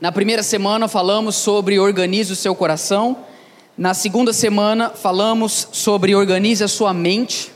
[0.00, 3.18] Na primeira semana falamos sobre organize o seu coração.
[3.76, 7.52] Na segunda semana falamos sobre organize a sua mente.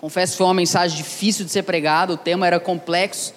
[0.00, 3.32] Confesso que foi uma mensagem difícil de ser pregada, o tema era complexo,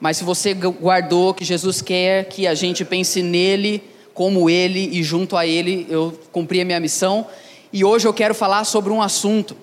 [0.00, 3.80] mas se você guardou que Jesus quer que a gente pense nele,
[4.12, 7.24] como ele e junto a ele, eu cumpri a minha missão.
[7.72, 9.56] E hoje eu quero falar sobre um assunto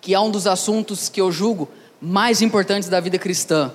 [0.00, 1.68] que é um dos assuntos que eu julgo
[2.00, 3.74] mais importantes da vida cristã.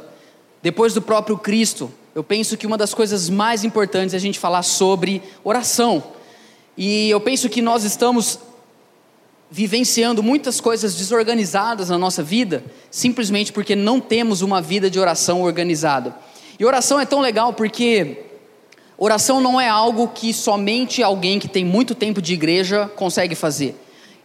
[0.63, 4.39] Depois do próprio Cristo, eu penso que uma das coisas mais importantes é a gente
[4.39, 6.01] falar sobre oração.
[6.77, 8.39] E eu penso que nós estamos
[9.51, 15.41] vivenciando muitas coisas desorganizadas na nossa vida, simplesmente porque não temos uma vida de oração
[15.41, 16.15] organizada.
[16.57, 18.23] E oração é tão legal porque
[18.97, 23.75] oração não é algo que somente alguém que tem muito tempo de igreja consegue fazer.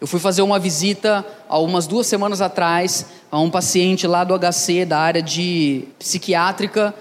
[0.00, 4.38] Eu fui fazer uma visita há umas duas semanas atrás a um paciente lá do
[4.38, 6.94] HC, da área de psiquiátrica,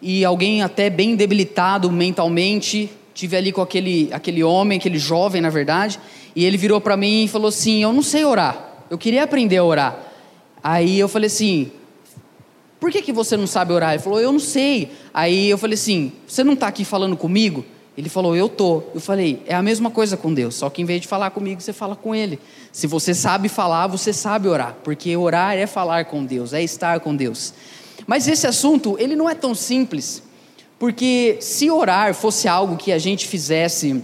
[0.00, 2.90] e alguém até bem debilitado mentalmente.
[3.14, 5.98] Tive ali com aquele, aquele homem, aquele jovem, na verdade,
[6.36, 9.56] e ele virou para mim e falou assim: Eu não sei orar, eu queria aprender
[9.56, 9.98] a orar.
[10.62, 11.70] Aí eu falei assim:
[12.78, 13.94] Por que, que você não sabe orar?
[13.94, 14.90] Ele falou: Eu não sei.
[15.12, 17.64] Aí eu falei assim: Você não está aqui falando comigo?
[17.98, 18.84] Ele falou, eu tô.
[18.94, 21.60] Eu falei, é a mesma coisa com Deus, só que em vez de falar comigo,
[21.60, 22.38] você fala com Ele.
[22.70, 27.00] Se você sabe falar, você sabe orar, porque orar é falar com Deus, é estar
[27.00, 27.52] com Deus.
[28.06, 30.22] Mas esse assunto, ele não é tão simples,
[30.78, 34.02] porque se orar fosse algo que a gente fizesse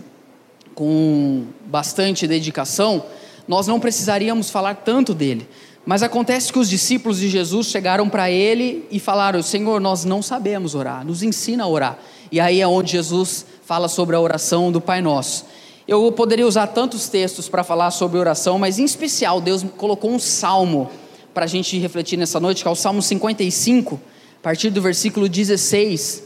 [0.75, 3.05] com bastante dedicação,
[3.47, 5.48] nós não precisaríamos falar tanto dele.
[5.87, 10.22] Mas acontece que os discípulos de Jesus chegaram para ele e falaram: Senhor, nós não
[10.22, 11.98] sabemos orar, nos ensina a orar.
[12.33, 15.45] E aí é onde Jesus fala sobre a oração do Pai Nosso.
[15.87, 20.19] Eu poderia usar tantos textos para falar sobre oração, mas em especial Deus colocou um
[20.19, 20.91] salmo
[21.34, 24.00] para a gente refletir nessa noite, que é o Salmo 55,
[24.38, 26.22] a partir do versículo 16.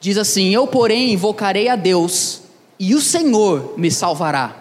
[0.00, 2.42] Diz assim: Eu, porém, invocarei a Deus,
[2.78, 4.56] e o Senhor me salvará.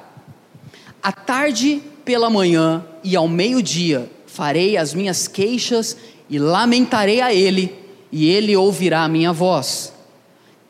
[1.01, 5.95] À tarde pela manhã e ao meio-dia farei as minhas queixas
[6.29, 7.73] e lamentarei a Ele,
[8.11, 9.93] e Ele ouvirá a minha voz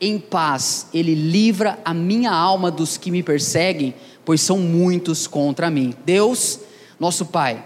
[0.00, 5.70] em paz, ele livra a minha alma dos que me perseguem, pois são muitos contra
[5.70, 5.94] mim.
[6.06, 6.60] Deus,
[6.98, 7.62] nosso Pai,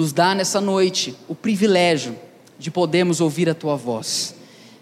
[0.00, 2.16] nos dá nessa noite o privilégio
[2.58, 4.34] de podermos ouvir a tua voz.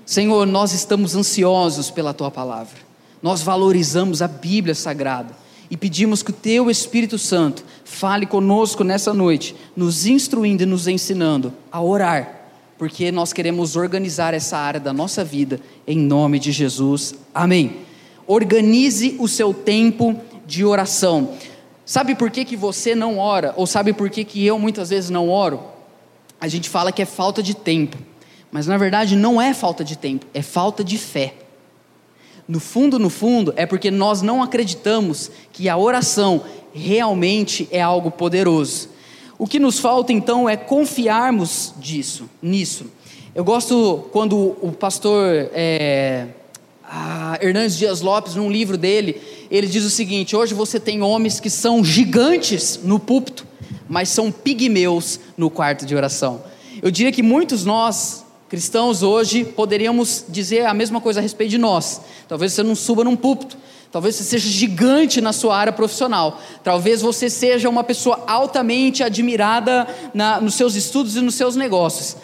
[0.06, 2.78] Senhor, nós estamos ansiosos pela tua palavra.
[3.20, 5.36] Nós valorizamos a Bíblia Sagrada
[5.68, 10.86] e pedimos que o teu Espírito Santo fale conosco nessa noite, nos instruindo e nos
[10.86, 12.36] ensinando a orar
[12.78, 17.78] porque nós queremos organizar essa área da nossa vida, em nome de Jesus, amém.
[18.24, 21.34] Organize o seu tempo de oração.
[21.88, 23.54] Sabe por que, que você não ora?
[23.56, 25.62] Ou sabe por que, que eu muitas vezes não oro?
[26.38, 27.96] A gente fala que é falta de tempo,
[28.52, 31.32] mas na verdade não é falta de tempo, é falta de fé.
[32.46, 36.44] No fundo, no fundo, é porque nós não acreditamos que a oração
[36.74, 38.90] realmente é algo poderoso.
[39.38, 42.84] O que nos falta então é confiarmos disso, nisso.
[43.34, 46.26] Eu gosto quando o pastor é,
[47.40, 51.50] Hernandes Dias Lopes, num livro dele, ele diz o seguinte: hoje você tem homens que
[51.50, 53.46] são gigantes no púlpito,
[53.88, 56.42] mas são pigmeus no quarto de oração.
[56.80, 61.58] Eu diria que muitos nós, cristãos hoje, poderíamos dizer a mesma coisa a respeito de
[61.58, 62.00] nós.
[62.28, 63.56] Talvez você não suba num púlpito,
[63.90, 66.38] Talvez você seja gigante na sua área profissional.
[66.62, 72.16] Talvez você seja uma pessoa altamente admirada na, nos seus estudos e nos seus negócios.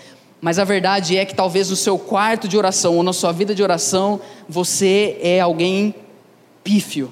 [0.44, 3.54] Mas a verdade é que talvez no seu quarto de oração ou na sua vida
[3.54, 5.94] de oração, você é alguém
[6.62, 7.10] pífio.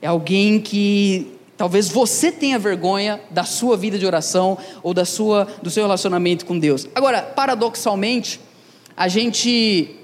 [0.00, 5.46] É alguém que talvez você tenha vergonha da sua vida de oração ou da sua,
[5.62, 6.88] do seu relacionamento com Deus.
[6.94, 8.40] Agora, paradoxalmente,
[8.96, 9.96] a gente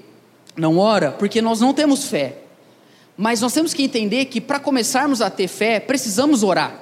[0.55, 2.37] não ora porque nós não temos fé.
[3.17, 6.79] Mas nós temos que entender que para começarmos a ter fé, precisamos orar.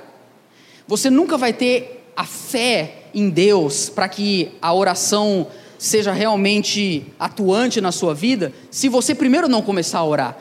[0.90, 5.48] Você nunca vai ter a fé em Deus para que a oração
[5.78, 10.38] seja realmente atuante na sua vida, se você primeiro não começar a orar.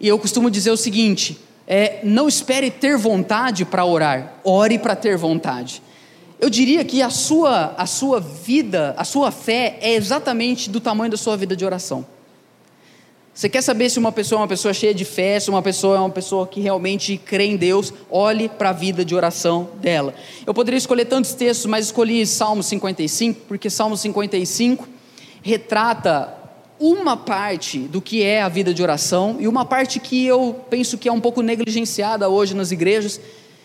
[0.00, 4.96] E eu costumo dizer o seguinte: é, não espere ter vontade para orar, ore para
[4.96, 5.82] ter vontade.
[6.40, 11.10] Eu diria que a sua, a sua vida, a sua fé é exatamente do tamanho
[11.10, 12.06] da sua vida de oração.
[13.32, 15.96] Você quer saber se uma pessoa é uma pessoa cheia de fé, se uma pessoa
[15.96, 17.92] é uma pessoa que realmente crê em Deus?
[18.10, 20.12] Olhe para a vida de oração dela.
[20.44, 24.86] Eu poderia escolher tantos textos, mas escolhi Salmo 55, porque Salmo 55
[25.42, 26.34] retrata
[26.78, 30.98] uma parte do que é a vida de oração e uma parte que eu penso
[30.98, 33.20] que é um pouco negligenciada hoje nas igrejas,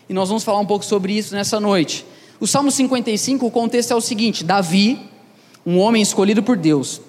[0.08, 2.06] e nós vamos falar um pouco sobre isso nessa noite.
[2.40, 5.00] O Salmo 55, o contexto é o seguinte: Davi,
[5.66, 7.02] um homem escolhido por Deus,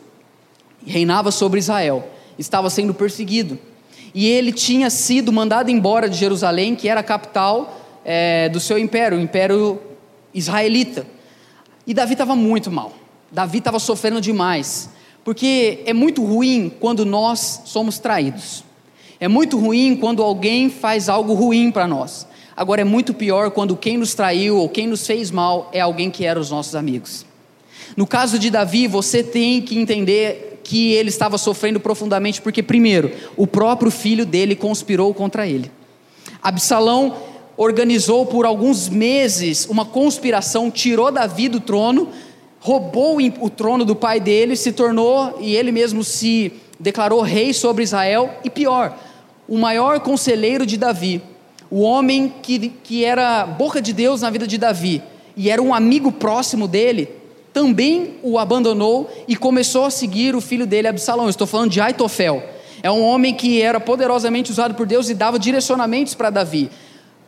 [0.86, 3.58] reinava sobre Israel estava sendo perseguido.
[4.14, 8.78] e ele tinha sido mandado embora de Jerusalém, que era a capital é, do seu
[8.78, 9.78] império, o império
[10.32, 11.06] israelita.
[11.86, 12.92] E Davi estava muito mal.
[13.30, 14.88] Davi estava sofrendo demais,
[15.24, 18.64] porque é muito ruim quando nós somos traídos.
[19.18, 22.26] É muito ruim quando alguém faz algo ruim para nós.
[22.56, 26.10] Agora é muito pior quando quem nos traiu ou quem nos fez mal é alguém
[26.10, 27.26] que era os nossos amigos.
[27.96, 33.12] No caso de Davi, você tem que entender que ele estava sofrendo profundamente porque primeiro,
[33.36, 35.70] o próprio filho dele conspirou contra ele.
[36.42, 37.14] Absalão
[37.56, 42.08] organizou por alguns meses uma conspiração, tirou Davi do trono,
[42.58, 47.84] roubou o trono do pai dele, se tornou e ele mesmo se declarou rei sobre
[47.84, 48.98] Israel e pior,
[49.48, 51.22] o maior conselheiro de Davi
[51.70, 55.02] o homem que, que era boca de Deus na vida de Davi
[55.36, 57.08] e era um amigo próximo dele,
[57.56, 61.26] também o abandonou e começou a seguir o filho dele, Absalão.
[61.26, 62.44] Estou falando de Aitofel.
[62.82, 66.68] É um homem que era poderosamente usado por Deus e dava direcionamentos para Davi.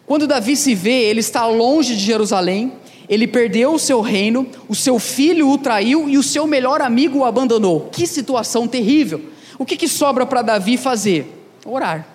[0.05, 2.75] Quando Davi se vê, ele está longe de Jerusalém,
[3.09, 7.21] ele perdeu o seu reino, o seu filho o traiu e o seu melhor amigo
[7.21, 7.89] o abandonou.
[7.91, 9.23] Que situação terrível!
[9.59, 11.49] O que, que sobra para Davi fazer?
[11.65, 12.07] Orar.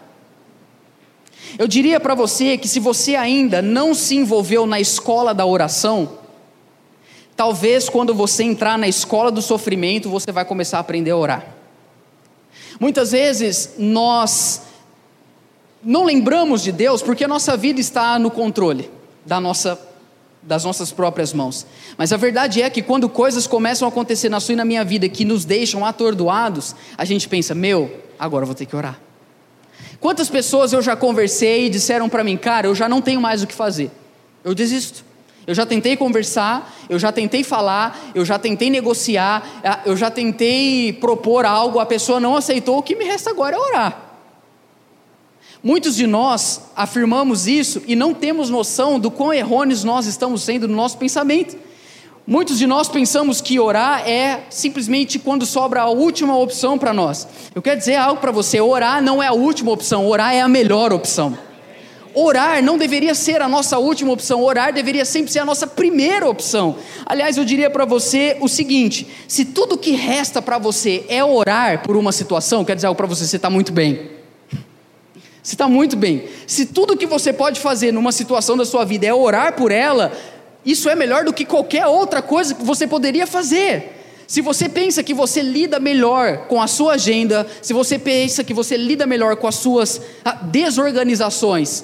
[1.58, 6.22] Eu diria para você que se você ainda não se envolveu na escola da oração,
[7.36, 11.48] talvez quando você entrar na escola do sofrimento, você vai começar a aprender a orar.
[12.80, 14.62] Muitas vezes nós
[15.84, 18.90] não lembramos de Deus porque a nossa vida está no controle
[19.26, 19.80] da nossa,
[20.42, 21.66] das nossas próprias mãos.
[21.98, 24.84] Mas a verdade é que quando coisas começam a acontecer na sua e na minha
[24.84, 29.00] vida que nos deixam atordoados, a gente pensa: meu, agora eu vou ter que orar.
[30.00, 33.42] Quantas pessoas eu já conversei e disseram para mim, cara, eu já não tenho mais
[33.42, 33.90] o que fazer,
[34.44, 35.06] eu desisto.
[35.46, 40.94] Eu já tentei conversar, eu já tentei falar, eu já tentei negociar, eu já tentei
[40.94, 44.04] propor algo, a pessoa não aceitou, o que me resta agora é orar.
[45.62, 50.68] Muitos de nós afirmamos isso e não temos noção do quão errôneos nós estamos sendo
[50.68, 51.58] no nosso pensamento.
[52.26, 57.28] Muitos de nós pensamos que orar é simplesmente quando sobra a última opção para nós.
[57.54, 60.48] Eu quero dizer algo para você: orar não é a última opção, orar é a
[60.48, 61.38] melhor opção.
[62.16, 66.30] Orar não deveria ser a nossa última opção, orar deveria sempre ser a nossa primeira
[66.30, 66.78] opção.
[67.06, 71.82] Aliás, eu diria para você o seguinte: se tudo que resta para você é orar
[71.82, 74.12] por uma situação, quer dizer algo para você, você está muito bem.
[75.42, 76.26] Você está muito bem.
[76.46, 80.12] Se tudo que você pode fazer numa situação da sua vida é orar por ela,
[80.66, 84.02] isso é melhor do que qualquer outra coisa que você poderia fazer.
[84.28, 88.54] Se você pensa que você lida melhor com a sua agenda, se você pensa que
[88.54, 91.84] você lida melhor com as suas ah, desorganizações,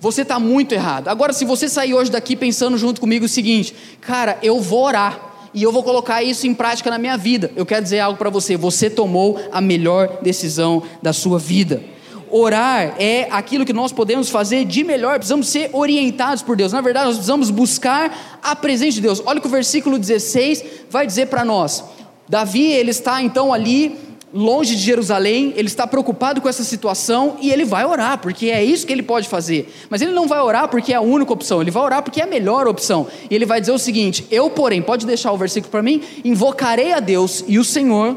[0.00, 1.08] você está muito errado.
[1.08, 5.50] Agora, se você sair hoje daqui pensando junto comigo o seguinte, cara, eu vou orar
[5.52, 8.30] e eu vou colocar isso em prática na minha vida, eu quero dizer algo para
[8.30, 11.82] você: você tomou a melhor decisão da sua vida.
[12.30, 16.72] Orar é aquilo que nós podemos fazer de melhor, precisamos ser orientados por Deus.
[16.72, 19.22] Na verdade, nós precisamos buscar a presença de Deus.
[19.24, 21.82] Olha que o versículo 16 vai dizer para nós.
[22.28, 23.96] Davi, ele está então ali
[24.32, 28.62] longe de Jerusalém, ele está preocupado com essa situação e ele vai orar, porque é
[28.62, 29.72] isso que ele pode fazer.
[29.88, 32.24] Mas ele não vai orar porque é a única opção, ele vai orar porque é
[32.24, 33.06] a melhor opção.
[33.30, 36.92] E ele vai dizer o seguinte: Eu, porém, pode deixar o versículo para mim, invocarei
[36.92, 38.16] a Deus e o Senhor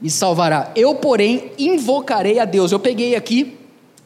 [0.00, 0.72] me salvará.
[0.74, 2.72] Eu, porém, invocarei a Deus.
[2.72, 3.56] Eu peguei aqui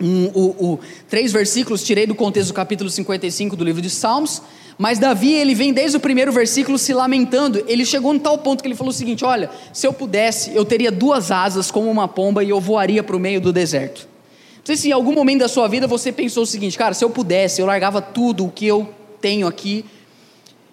[0.00, 4.40] um, o, três versículos, tirei do contexto do capítulo 55 do livro de Salmos,
[4.78, 7.64] mas Davi, ele vem desde o primeiro versículo se lamentando.
[7.66, 10.64] Ele chegou no tal ponto que ele falou o seguinte: Olha, se eu pudesse, eu
[10.64, 14.08] teria duas asas como uma pomba e eu voaria para o meio do deserto.
[14.58, 17.04] Não sei se em algum momento da sua vida você pensou o seguinte, cara, se
[17.04, 18.88] eu pudesse, eu largava tudo o que eu
[19.20, 19.84] tenho aqui,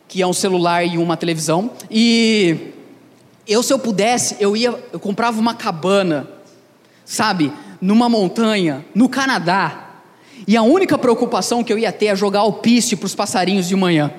[0.07, 2.73] que é um celular e uma televisão, e
[3.47, 6.27] eu, se eu pudesse, eu ia, eu comprava uma cabana,
[7.05, 9.84] sabe, numa montanha, no Canadá.
[10.47, 13.75] E a única preocupação que eu ia ter é jogar alpiste para os passarinhos de
[13.75, 14.11] manhã.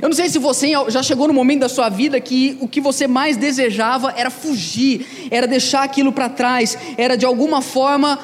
[0.00, 2.80] Eu não sei se você já chegou no momento da sua vida que o que
[2.80, 8.18] você mais desejava era fugir, era deixar aquilo para trás, era de alguma forma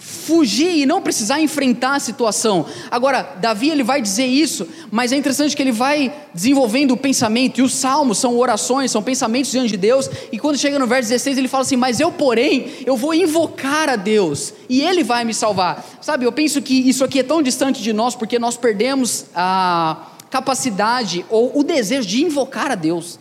[0.00, 2.64] fugir e não precisar enfrentar a situação.
[2.90, 7.58] Agora, Davi ele vai dizer isso, mas é interessante que ele vai desenvolvendo o pensamento,
[7.58, 11.10] e os salmos são orações, são pensamentos diante de Deus, e quando chega no verso
[11.10, 15.22] 16 ele fala assim: Mas eu, porém, eu vou invocar a Deus, e Ele vai
[15.24, 15.86] me salvar.
[16.00, 20.06] Sabe, eu penso que isso aqui é tão distante de nós, porque nós perdemos a
[20.30, 23.18] capacidade ou o desejo de invocar a Deus.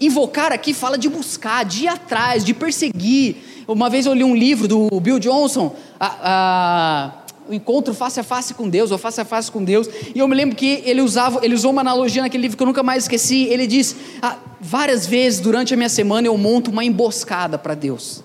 [0.00, 3.36] Invocar aqui fala de buscar, de ir atrás, de perseguir,
[3.68, 7.12] uma vez eu li um livro do Bill Johnson, a, a,
[7.50, 10.26] o encontro face a face com Deus, ou face a face com Deus, e eu
[10.26, 13.04] me lembro que ele usava, ele usou uma analogia naquele livro que eu nunca mais
[13.04, 13.44] esqueci.
[13.44, 18.24] Ele diz: ah, várias vezes durante a minha semana eu monto uma emboscada para Deus.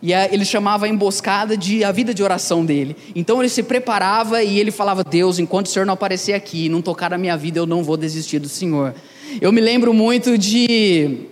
[0.00, 2.96] E ele chamava a emboscada de a vida de oração dele.
[3.16, 6.80] Então ele se preparava e ele falava: Deus, enquanto o Senhor não aparecer aqui, não
[6.80, 8.94] tocar na minha vida, eu não vou desistir do Senhor.
[9.40, 11.26] Eu me lembro muito de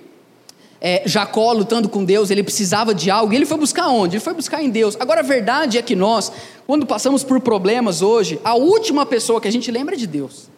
[0.81, 4.17] é, Jacó lutando com Deus, ele precisava de algo, e ele foi buscar onde?
[4.17, 4.97] Ele foi buscar em Deus.
[5.01, 6.31] Agora a verdade é que nós,
[6.67, 10.49] quando passamos por problemas hoje, a última pessoa que a gente lembra é de Deus.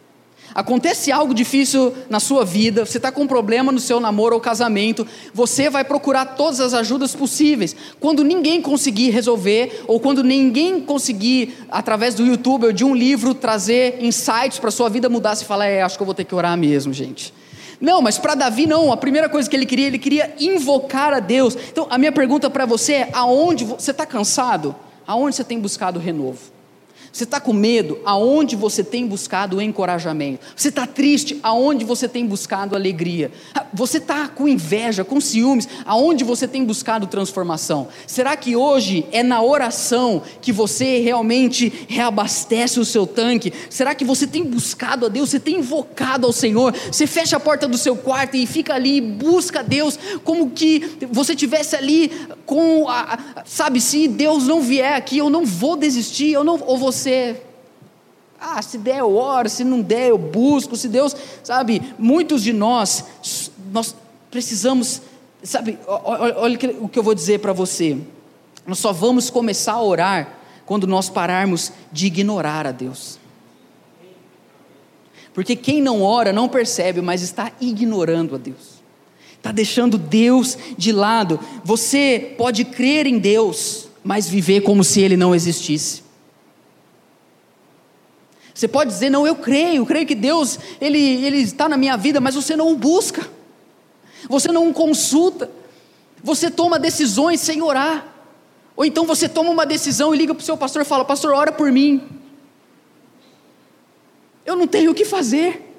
[0.55, 4.41] Acontece algo difícil na sua vida, você está com um problema no seu namoro ou
[4.41, 7.77] casamento, você vai procurar todas as ajudas possíveis.
[8.01, 13.35] Quando ninguém conseguir resolver, ou quando ninguém conseguir, através do YouTube ou de um livro,
[13.35, 16.25] trazer insights para a sua vida mudar, você fala: É, acho que eu vou ter
[16.25, 17.33] que orar mesmo, gente.
[17.81, 21.21] Não, mas para Davi não, a primeira coisa que ele queria, ele queria invocar a
[21.21, 21.57] Deus.
[21.71, 24.75] Então, a minha pergunta para você é: aonde você está cansado?
[25.07, 26.58] Aonde você tem buscado renovo?
[27.19, 27.99] Você está com medo?
[28.05, 30.47] Aonde você tem buscado encorajamento?
[30.55, 31.37] Você está triste?
[31.43, 33.33] Aonde você tem buscado alegria?
[33.75, 35.69] Você está com inveja, com ciúmes?
[35.85, 37.89] Aonde você tem buscado transformação?
[38.07, 43.53] Será que hoje é na oração que você realmente reabastece o seu tanque?
[43.69, 45.31] Será que você tem buscado a Deus?
[45.31, 46.73] Você tem invocado ao Senhor?
[46.73, 50.51] Você fecha a porta do seu quarto e fica ali e busca a Deus como
[50.51, 52.13] que você tivesse ali
[52.47, 56.79] com, a, sabe, se Deus não vier aqui, eu não vou desistir, eu não, ou
[56.79, 57.41] você você,
[58.39, 62.53] ah, se der eu oro, se não der eu busco, se Deus, sabe, muitos de
[62.53, 63.05] nós,
[63.73, 63.97] nós
[64.31, 65.01] precisamos,
[65.43, 67.97] sabe, olha, o que eu vou dizer para você,
[68.67, 73.19] nós só vamos começar a orar quando nós pararmos de ignorar a Deus.
[75.33, 78.83] Porque quem não ora não percebe, mas está ignorando a Deus,
[79.37, 81.41] está deixando Deus de lado.
[81.65, 86.08] Você pode crer em Deus, mas viver como se Ele não existisse.
[88.59, 92.21] Você pode dizer, não, eu creio, creio que Deus, Ele, Ele está na minha vida,
[92.21, 93.25] mas você não o busca,
[94.29, 95.49] você não o consulta,
[96.25, 98.13] você toma decisões sem orar,
[98.75, 101.35] ou então você toma uma decisão e liga para o seu pastor e fala, pastor,
[101.35, 102.03] ora por mim.
[104.45, 105.73] Eu não tenho o que fazer.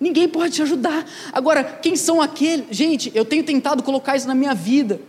[0.00, 1.04] Ninguém pode te ajudar.
[1.32, 2.66] Agora, quem são aqueles?
[2.70, 5.00] Gente, eu tenho tentado colocar isso na minha vida.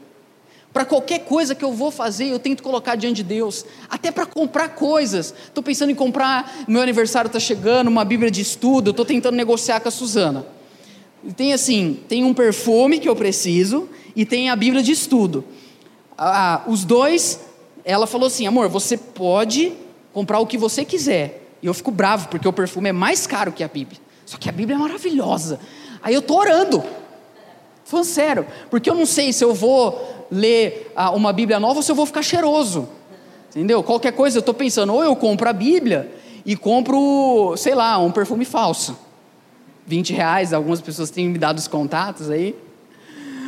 [0.75, 3.65] Para qualquer coisa que eu vou fazer, eu tento colocar diante de Deus.
[3.89, 5.34] Até para comprar coisas.
[5.46, 8.91] Estou pensando em comprar, meu aniversário está chegando, uma Bíblia de estudo.
[8.91, 10.46] Estou tentando negociar com a Suzana.
[11.38, 15.46] Tem assim, tem um perfume que eu preciso e tem a Bíblia de estudo.
[16.17, 17.39] Ah, os dois,
[17.86, 19.72] ela falou assim, amor, você pode
[20.12, 21.41] comprar o que você quiser.
[21.63, 24.01] E eu fico bravo porque o perfume é mais caro que a Bíblia.
[24.25, 25.58] Só que a Bíblia é maravilhosa.
[26.03, 26.84] Aí eu estou orando.
[27.86, 31.84] Falando sério, porque eu não sei se eu vou ler ah, uma Bíblia nova ou
[31.84, 32.88] se eu vou ficar cheiroso.
[33.50, 33.82] Entendeu?
[33.82, 36.12] Qualquer coisa, eu estou pensando, ou eu compro a Bíblia
[36.46, 38.98] e compro, sei lá, um perfume falso.
[39.88, 42.55] 20 reais, algumas pessoas têm me dado os contatos aí.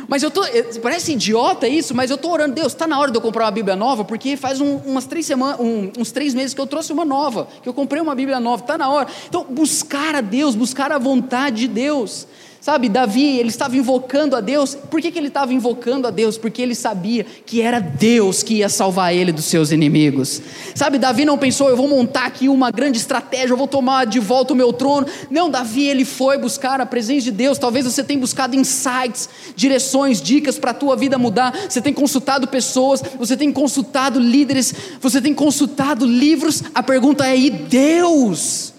[0.08, 3.10] Mas eu tô, eh, parece idiota isso, mas eu estou orando, Deus, está na hora
[3.10, 6.32] de eu comprar uma Bíblia nova, porque faz um, umas três semanas, um, uns três
[6.32, 9.06] meses que eu trouxe uma nova, que eu comprei uma Bíblia nova, está na hora.
[9.28, 12.26] Então, buscar a Deus, buscar a vontade de Deus.
[12.60, 14.74] Sabe, Davi, ele estava invocando a Deus.
[14.74, 16.36] Por que, que ele estava invocando a Deus?
[16.36, 20.42] Porque ele sabia que era Deus que ia salvar ele dos seus inimigos.
[20.74, 24.18] Sabe, Davi não pensou, eu vou montar aqui uma grande estratégia, eu vou tomar de
[24.18, 25.06] volta o meu trono.
[25.30, 27.58] Não, Davi, ele foi buscar a presença de Deus.
[27.58, 31.54] Talvez você tenha buscado insights, direções, dicas para a tua vida mudar.
[31.68, 36.64] Você tem consultado pessoas, você tem consultado líderes, você tem consultado livros.
[36.74, 38.74] A pergunta é: e Deus?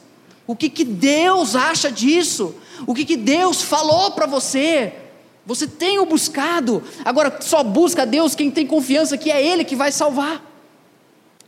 [0.46, 2.56] O que, que Deus acha disso?
[2.86, 4.94] O que, que Deus falou para você?
[5.46, 6.84] Você tem o buscado.
[7.04, 10.46] Agora, só busca Deus quem tem confiança que é Ele que vai salvar.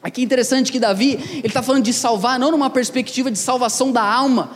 [0.04, 3.92] Aqui é interessante que Davi, ele está falando de salvar, não numa perspectiva de salvação
[3.92, 4.50] da alma,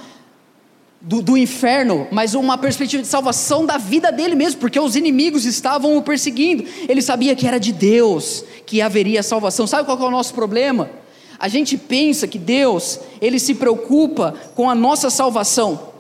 [1.00, 5.46] do, do, inferno, mas uma perspectiva de salvação da vida dele mesmo, porque os inimigos
[5.46, 6.66] estavam o perseguindo.
[6.90, 9.68] Ele sabia que era de Deus que haveria salvação.
[9.68, 10.90] Sabe qual é o nosso problema?
[11.38, 15.95] A gente pensa que Deus, ele se preocupa com a nossa salvação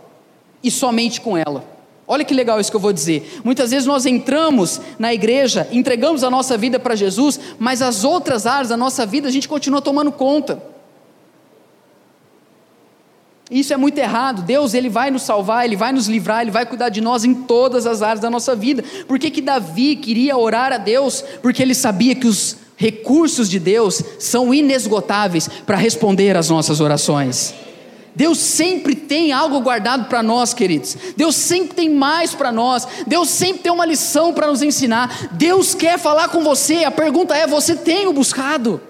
[0.65, 1.63] e somente com ela.
[2.07, 3.41] Olha que legal isso que eu vou dizer.
[3.43, 8.45] Muitas vezes nós entramos na igreja, entregamos a nossa vida para Jesus, mas as outras
[8.45, 10.61] áreas da nossa vida a gente continua tomando conta.
[13.49, 14.41] Isso é muito errado.
[14.41, 17.33] Deus, ele vai nos salvar, ele vai nos livrar, ele vai cuidar de nós em
[17.33, 18.83] todas as áreas da nossa vida.
[19.07, 21.23] Por que que Davi queria orar a Deus?
[21.41, 27.64] Porque ele sabia que os recursos de Deus são inesgotáveis para responder às nossas orações.
[28.15, 30.95] Deus sempre tem algo guardado para nós, queridos.
[31.17, 32.87] Deus sempre tem mais para nós.
[33.05, 35.29] Deus sempre tem uma lição para nos ensinar.
[35.33, 36.85] Deus quer falar com você.
[36.85, 38.81] A pergunta é: você tem o buscado?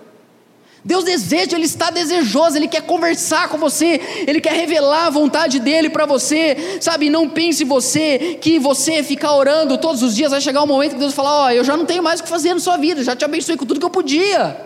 [0.85, 5.59] Deus deseja, Ele está desejoso, Ele quer conversar com você, Ele quer revelar a vontade
[5.59, 7.09] dEle para você, sabe?
[7.09, 10.99] Não pense você que você ficar orando todos os dias, vai chegar um momento que
[10.99, 13.03] Deus falar: Ó, oh, eu já não tenho mais o que fazer na sua vida,
[13.03, 14.64] já te abençoei com tudo que eu podia.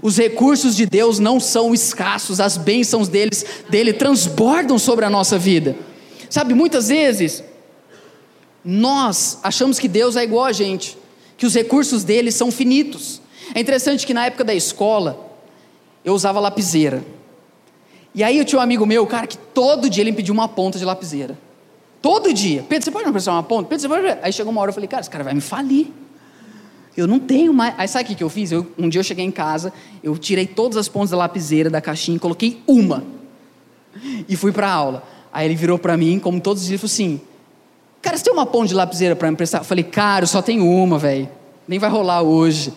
[0.00, 5.38] Os recursos de Deus não são escassos, as bênçãos deles, dele transbordam sobre a nossa
[5.38, 5.76] vida.
[6.30, 7.42] Sabe, muitas vezes,
[8.64, 10.96] nós achamos que Deus é igual a gente,
[11.36, 13.20] que os recursos dele são finitos.
[13.54, 15.28] É interessante que na época da escola,
[16.04, 17.02] eu usava lapiseira.
[18.14, 20.48] E aí eu tinha um amigo meu, cara, que todo dia ele me pediu uma
[20.48, 21.38] ponta de lapiseira.
[22.00, 22.64] Todo dia.
[22.68, 23.68] Pedro, você pode me prestar uma ponta?
[23.68, 24.18] Pedro, você pode...
[24.22, 25.92] Aí chegou uma hora eu falei, cara, esse cara vai me falir.
[26.98, 27.74] Eu não tenho mais.
[27.78, 28.50] Aí sabe o que eu fiz?
[28.50, 31.80] Eu, um dia eu cheguei em casa, eu tirei todas as pontas da lapiseira da
[31.80, 33.04] caixinha e coloquei uma.
[34.28, 35.04] E fui para a aula.
[35.32, 37.20] Aí ele virou para mim, como todos os dias, falou assim:
[38.02, 39.58] Cara, você tem uma ponta de lapiseira para me prestar?
[39.58, 41.28] Eu falei, cara, eu só tenho uma, velho.
[41.68, 42.72] Nem vai rolar hoje.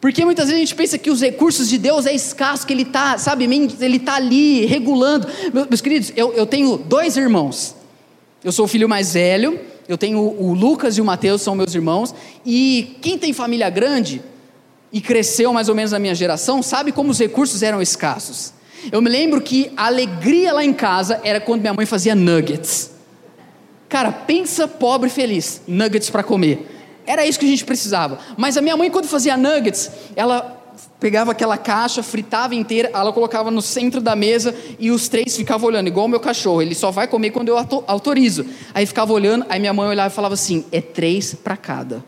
[0.00, 2.82] Porque muitas vezes a gente pensa que os recursos de Deus é escasso, que Ele
[2.82, 5.26] está, sabe, Ele está ali regulando.
[5.70, 7.74] Meus queridos, eu, eu tenho dois irmãos.
[8.44, 11.74] Eu sou o filho mais velho, eu tenho o Lucas e o Mateus, são meus
[11.74, 12.14] irmãos.
[12.44, 14.22] E quem tem família grande
[14.92, 18.52] e cresceu mais ou menos na minha geração, sabe como os recursos eram escassos.
[18.90, 22.90] Eu me lembro que a alegria lá em casa era quando minha mãe fazia nuggets.
[23.88, 26.66] Cara, pensa pobre feliz, nuggets para comer.
[27.06, 28.18] Era isso que a gente precisava.
[28.36, 30.55] Mas a minha mãe, quando fazia nuggets, ela
[31.00, 35.68] pegava aquela caixa, fritava inteira, ela colocava no centro da mesa e os três ficavam
[35.68, 36.62] olhando, igual o meu cachorro.
[36.62, 37.56] Ele só vai comer quando eu
[37.86, 38.46] autorizo.
[38.74, 42.04] Aí ficava olhando, aí minha mãe olhava e falava assim: é três para cada.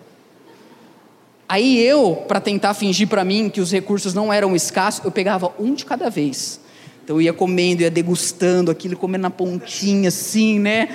[1.48, 5.52] Aí eu, para tentar fingir para mim que os recursos não eram escassos, eu pegava
[5.58, 6.60] um de cada vez.
[7.02, 10.90] Então eu ia comendo, ia degustando aquilo, comendo na pontinha assim, né?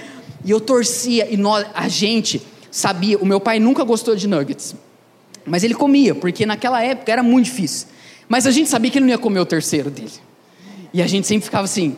[0.46, 2.39] E eu torcia, e nós, a gente
[2.70, 4.75] sabia, o meu pai nunca gostou de nuggets,
[5.46, 7.88] mas ele comia, porque naquela época era muito difícil.
[8.28, 10.12] Mas a gente sabia que ele não ia comer o terceiro dele.
[10.94, 11.98] E a gente sempre ficava assim: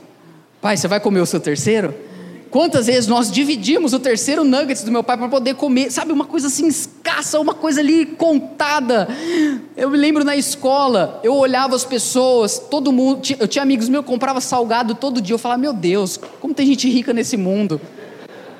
[0.61, 1.93] pai, você vai comer o seu terceiro?
[2.49, 6.23] Quantas vezes nós dividimos o terceiro nuggets do meu pai para poder comer, sabe, uma
[6.23, 9.09] coisa assim escassa, uma coisa ali contada.
[9.75, 14.05] Eu me lembro na escola, eu olhava as pessoas, todo mundo, eu tinha amigos meus
[14.05, 15.33] que compravam salgado todo dia.
[15.33, 17.81] Eu falava, meu Deus, como tem gente rica nesse mundo.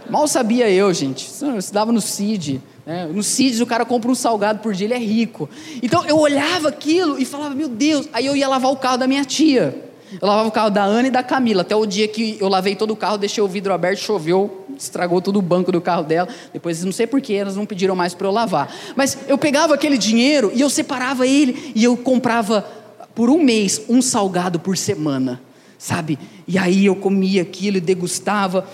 [0.09, 1.29] Mal sabia eu, gente.
[1.41, 2.62] Eu estudava no CID.
[2.85, 3.05] Né?
[3.05, 5.49] No CID o cara compra um salgado por dia, ele é rico.
[5.81, 8.07] Então eu olhava aquilo e falava, meu Deus.
[8.13, 9.83] Aí eu ia lavar o carro da minha tia.
[10.21, 11.61] Eu lavava o carro da Ana e da Camila.
[11.61, 15.19] Até o dia que eu lavei todo o carro, deixei o vidro aberto, choveu, estragou
[15.19, 16.29] todo o banco do carro dela.
[16.53, 18.73] Depois, não sei porquê, elas não pediram mais para eu lavar.
[18.95, 22.65] Mas eu pegava aquele dinheiro e eu separava ele e eu comprava
[23.13, 25.41] por um mês um salgado por semana,
[25.77, 26.19] sabe?
[26.47, 28.67] E aí eu comia aquilo e degustava.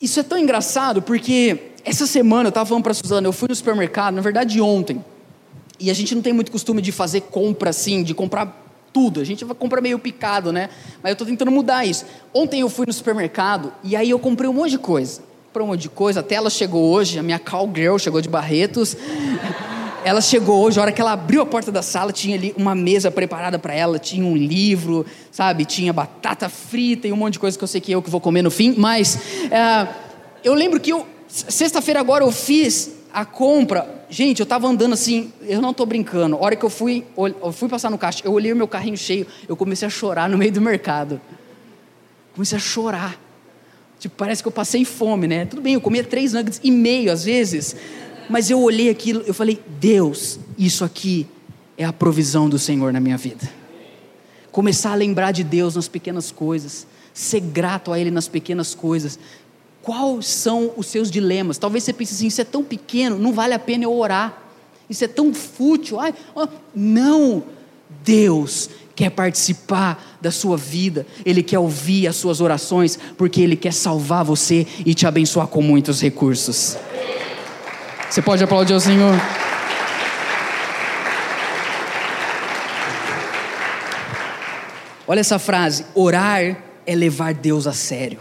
[0.00, 3.54] Isso é tão engraçado porque essa semana eu estava falando para Suzana, eu fui no
[3.54, 5.04] supermercado, na verdade ontem,
[5.78, 9.24] e a gente não tem muito costume de fazer compra assim, de comprar tudo, a
[9.24, 10.70] gente vai comprar meio picado, né?
[11.02, 12.06] Mas eu estou tentando mudar isso.
[12.32, 15.20] Ontem eu fui no supermercado e aí eu comprei um monte de coisa.
[15.46, 18.96] Comprei um monte de coisa, até ela chegou hoje, a minha cowgirl chegou de Barretos.
[20.04, 22.74] ela chegou hoje, a hora que ela abriu a porta da sala, tinha ali uma
[22.74, 25.64] mesa preparada para ela, tinha um livro, sabe?
[25.64, 28.20] Tinha batata frita e um monte de coisa que eu sei que eu que vou
[28.20, 28.74] comer no fim.
[28.78, 29.18] Mas
[29.50, 29.88] é,
[30.44, 34.04] eu lembro que eu sexta-feira agora eu fiz a compra.
[34.10, 36.36] Gente, eu estava andando assim, eu não estou brincando.
[36.36, 38.96] A hora que eu fui, eu fui passar no caixa, eu olhei o meu carrinho
[38.96, 41.20] cheio, eu comecei a chorar no meio do mercado.
[42.34, 43.20] Comecei a chorar.
[43.98, 45.46] Tipo, parece que eu passei fome, né?
[45.46, 47.76] Tudo bem, eu comia três nuggets e meio às vezes.
[48.28, 51.26] Mas eu olhei aquilo, eu falei: Deus, isso aqui
[51.78, 53.48] é a provisão do Senhor na minha vida.
[54.50, 59.18] Começar a lembrar de Deus nas pequenas coisas, ser grato a Ele nas pequenas coisas.
[59.84, 61.58] Quais são os seus dilemas?
[61.58, 64.42] Talvez você pense assim: isso é tão pequeno, não vale a pena eu orar.
[64.88, 66.00] Isso é tão fútil.
[66.00, 67.44] Ai, oh, não,
[68.02, 73.74] Deus quer participar da sua vida, Ele quer ouvir as suas orações, porque Ele quer
[73.74, 76.78] salvar você e te abençoar com muitos recursos.
[78.08, 79.14] Você pode aplaudir ao Senhor?
[85.06, 88.18] Olha essa frase: orar é levar Deus a sério.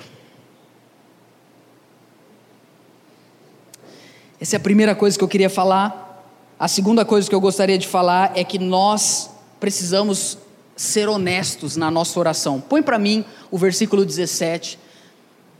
[4.43, 6.21] Essa é a primeira coisa que eu queria falar.
[6.59, 10.37] A segunda coisa que eu gostaria de falar é que nós precisamos
[10.75, 12.59] ser honestos na nossa oração.
[12.59, 14.77] Põe para mim o versículo 17.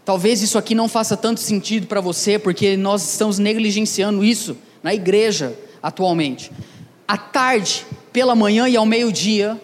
[0.04, 4.94] Talvez isso aqui não faça tanto sentido para você, porque nós estamos negligenciando isso na
[4.94, 6.52] igreja atualmente.
[7.08, 9.58] À tarde, pela manhã e ao meio-dia,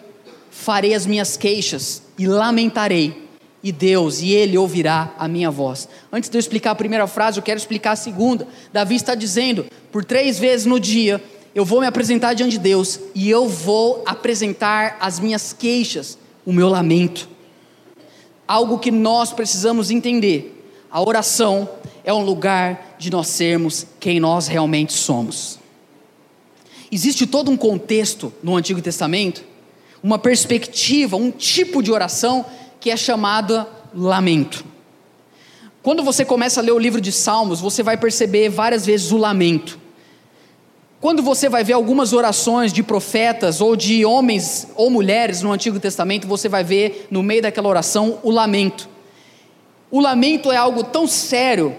[0.50, 3.19] farei as minhas queixas e lamentarei,
[3.62, 5.88] e Deus, e Ele ouvirá a minha voz.
[6.12, 8.46] Antes de eu explicar a primeira frase, eu quero explicar a segunda.
[8.72, 11.22] Davi está dizendo: por três vezes no dia
[11.54, 16.52] eu vou me apresentar diante de Deus e eu vou apresentar as minhas queixas, o
[16.52, 17.28] meu lamento.
[18.46, 20.56] Algo que nós precisamos entender.
[20.90, 21.68] A oração
[22.02, 25.58] é um lugar de nós sermos quem nós realmente somos.
[26.90, 29.44] Existe todo um contexto no Antigo Testamento,
[30.02, 32.44] uma perspectiva, um tipo de oração
[32.80, 34.64] que é chamada lamento.
[35.82, 39.16] Quando você começa a ler o livro de Salmos, você vai perceber várias vezes o
[39.16, 39.78] lamento.
[41.00, 45.80] Quando você vai ver algumas orações de profetas ou de homens ou mulheres no Antigo
[45.80, 48.88] Testamento, você vai ver no meio daquela oração o lamento.
[49.90, 51.74] O lamento é algo tão sério,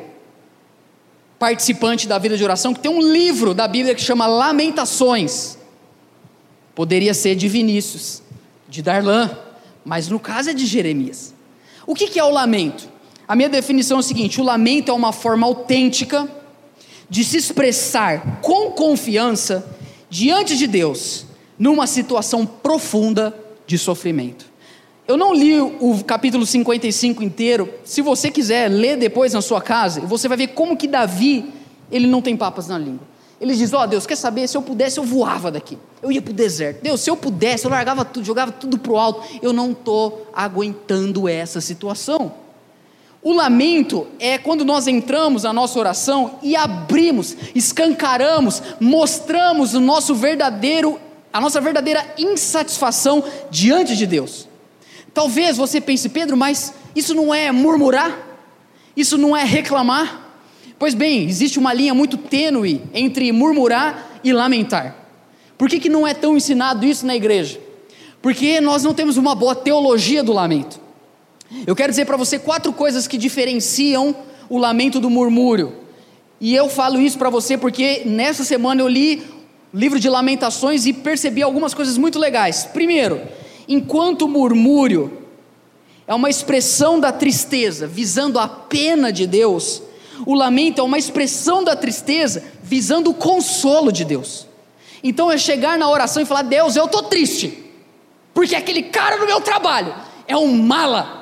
[1.38, 5.58] participante da vida de oração, que tem um livro da Bíblia que chama Lamentações.
[6.74, 8.24] Poderia ser de Vinícius,
[8.68, 9.30] de Darlan,
[9.84, 11.34] mas no caso é de Jeremias.
[11.86, 12.90] O que é o lamento?
[13.28, 16.30] A minha definição é o seguinte: o lamento é uma forma autêntica
[17.10, 19.66] de se expressar com confiança
[20.10, 21.26] diante de Deus,
[21.58, 24.46] numa situação profunda de sofrimento.
[25.08, 27.74] Eu não li o capítulo 55 inteiro.
[27.84, 31.52] Se você quiser ler depois na sua casa, você vai ver como que Davi,
[31.92, 33.11] ele não tem papas na língua.
[33.42, 34.48] Ele diz: Ó oh, Deus, quer saber?
[34.48, 35.76] Se eu pudesse, eu voava daqui.
[36.00, 36.84] Eu ia para o deserto.
[36.84, 39.24] Deus, se eu pudesse, eu largava tudo, jogava tudo para o alto.
[39.42, 42.34] Eu não estou aguentando essa situação.
[43.24, 50.14] O lamento é quando nós entramos na nossa oração e abrimos, escancaramos, mostramos o nosso
[50.14, 51.00] verdadeiro,
[51.34, 54.48] a nossa verdadeira insatisfação diante de Deus.
[55.14, 58.18] Talvez você pense, Pedro, mas isso não é murmurar?
[58.96, 60.21] Isso não é reclamar?
[60.82, 64.96] Pois bem, existe uma linha muito tênue entre murmurar e lamentar.
[65.56, 67.60] Por que, que não é tão ensinado isso na igreja?
[68.20, 70.80] Porque nós não temos uma boa teologia do lamento.
[71.68, 74.16] Eu quero dizer para você quatro coisas que diferenciam
[74.50, 75.72] o lamento do murmúrio.
[76.40, 79.22] E eu falo isso para você porque nessa semana eu li
[79.72, 82.66] o livro de Lamentações e percebi algumas coisas muito legais.
[82.66, 83.22] Primeiro,
[83.68, 85.26] enquanto murmúrio
[86.08, 89.84] é uma expressão da tristeza visando a pena de Deus,
[90.26, 94.48] o lamento é uma expressão da tristeza visando o consolo de Deus.
[95.04, 97.72] Então é chegar na oração e falar: Deus, eu estou triste,
[98.34, 99.96] porque aquele cara no meu trabalho
[100.28, 101.22] é um mala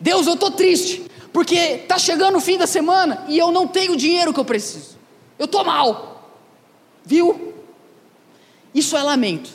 [0.00, 3.92] Deus, eu estou triste, porque está chegando o fim da semana e eu não tenho
[3.92, 4.96] o dinheiro que eu preciso.
[5.38, 6.30] Eu estou mal.
[7.04, 7.54] Viu?
[8.74, 9.50] Isso é lamento.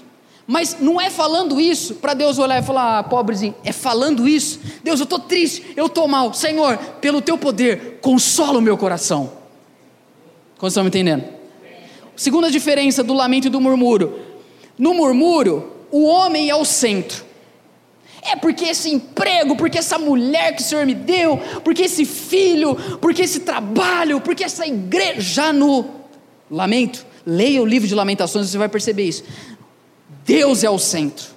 [0.46, 4.60] Mas não é falando isso para Deus olhar e falar, ah, pobrezinho, é falando isso.
[4.84, 6.34] Deus, eu estou triste, eu estou mal.
[6.34, 9.32] Senhor, pelo teu poder, consola o meu coração.
[10.58, 11.24] Como estão me entendendo?
[12.16, 14.20] Segunda diferença do lamento e do murmúrio.
[14.78, 17.24] No murmúrio, o homem é o centro.
[18.22, 22.76] É porque esse emprego, porque essa mulher que o Senhor me deu, porque esse filho,
[23.02, 25.20] porque esse trabalho, porque essa igreja.
[25.20, 25.86] Já no
[26.50, 29.24] lamento, leia o livro de Lamentações, você vai perceber isso.
[30.26, 31.34] Deus é o centro.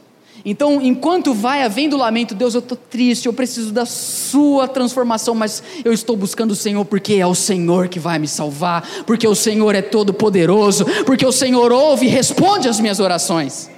[0.49, 5.61] Então, enquanto vai havendo lamento, Deus, eu estou triste, eu preciso da Sua transformação, mas
[5.85, 9.35] eu estou buscando o Senhor, porque é o Senhor que vai me salvar, porque o
[9.35, 13.69] Senhor é todo-poderoso, porque o Senhor ouve e responde às minhas orações.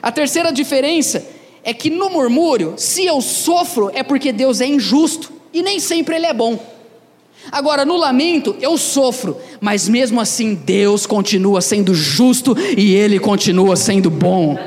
[0.00, 1.26] A terceira diferença
[1.64, 6.14] é que no murmúrio, se eu sofro, é porque Deus é injusto e nem sempre
[6.14, 6.77] Ele é bom.
[7.50, 13.76] Agora, no lamento, eu sofro, mas mesmo assim Deus continua sendo justo e Ele continua
[13.76, 14.58] sendo bom.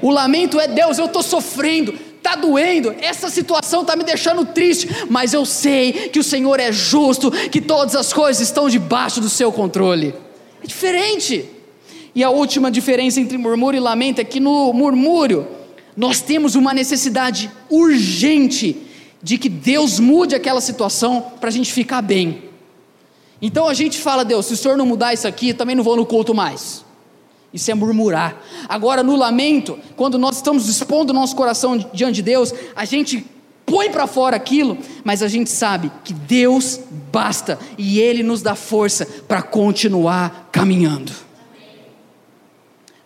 [0.00, 4.88] O lamento é Deus, eu estou sofrendo, está doendo, essa situação está me deixando triste,
[5.08, 9.28] mas eu sei que o Senhor é justo, que todas as coisas estão debaixo do
[9.28, 10.14] seu controle.
[10.62, 11.46] É diferente.
[12.14, 15.46] E a última diferença entre murmúrio e lamento é que no murmúrio,
[15.96, 18.76] nós temos uma necessidade urgente
[19.24, 22.50] de que Deus mude aquela situação para a gente ficar bem.
[23.40, 25.96] Então a gente fala, Deus, se o Senhor não mudar isso aqui, também não vou
[25.96, 26.84] no culto mais.
[27.50, 28.38] Isso é murmurar.
[28.68, 33.24] Agora, no lamento, quando nós estamos expondo o nosso coração diante de Deus, a gente
[33.64, 38.54] põe para fora aquilo, mas a gente sabe que Deus basta e Ele nos dá
[38.54, 41.12] força para continuar caminhando.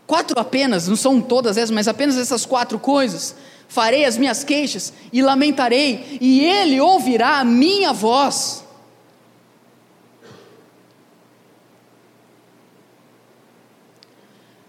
[0.04, 3.36] Quatro apenas, não são todas essas, mas apenas essas quatro coisas.
[3.68, 8.64] Farei as minhas queixas e lamentarei, e Ele ouvirá a minha voz.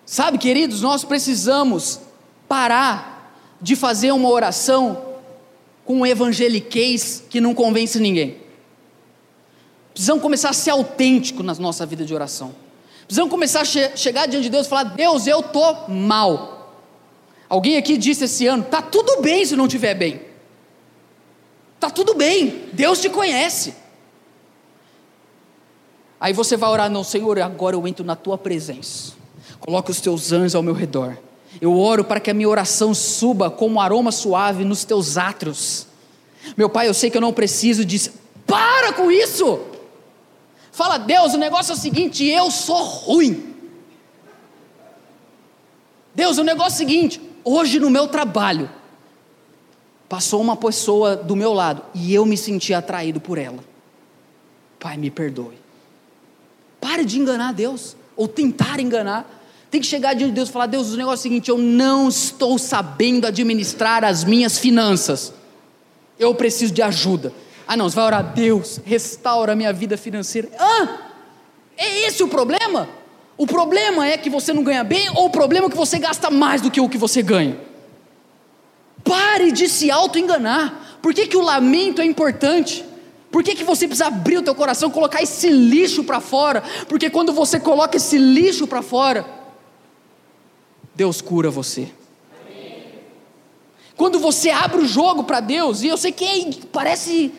[0.06, 2.02] Sabe, queridos, nós precisamos
[2.48, 5.06] parar de fazer uma oração
[5.86, 8.38] com um evangeliquez que não convence ninguém.
[9.94, 12.54] Precisamos começar a ser autêntico na nossa vida de oração.
[13.06, 16.59] Precisamos começar a che chegar diante de Deus e falar: Deus, eu estou mal.
[17.50, 20.22] Alguém aqui disse esse ano: está tudo bem se não estiver bem.
[21.76, 23.74] Está tudo bem, Deus te conhece.
[26.20, 29.14] Aí você vai orar, não, Senhor, agora eu entro na tua presença.
[29.60, 31.18] Coloca os teus anjos ao meu redor.
[31.60, 35.88] Eu oro para que a minha oração suba como um aroma suave nos teus átrios.
[36.58, 38.12] Meu pai, eu sei que eu não preciso disso.
[38.46, 39.62] Para com isso!
[40.72, 43.56] Fala, Deus, o negócio é o seguinte: eu sou ruim.
[46.14, 48.69] Deus, o negócio é o seguinte: hoje no meu trabalho,
[50.08, 53.60] passou uma pessoa do meu lado e eu me senti atraído por ela.
[54.80, 55.58] Pai, me perdoe.
[56.80, 59.30] Pare de enganar Deus, ou tentar enganar.
[59.69, 61.58] Tem que chegar diante de Deus e falar: Deus, o negócio é o seguinte, eu
[61.58, 65.34] não estou sabendo administrar as minhas finanças.
[66.17, 67.32] Eu preciso de ajuda.
[67.67, 70.49] Ah, não, você vai orar, Deus, restaura a minha vida financeira.
[70.58, 70.97] Ah,
[71.78, 72.89] é esse o problema?
[73.39, 76.30] O problema é que você não ganha bem, ou o problema é que você gasta
[76.30, 77.58] mais do que o que você ganha?
[79.02, 80.99] Pare de se auto-enganar.
[81.02, 82.84] Por que, que o lamento é importante?
[83.32, 86.62] Por que, que você precisa abrir o teu coração, colocar esse lixo para fora?
[86.89, 89.25] Porque quando você coloca esse lixo para fora,
[90.93, 91.88] Deus cura você.
[93.95, 97.32] Quando você abre o jogo para Deus, e eu sei que é, parece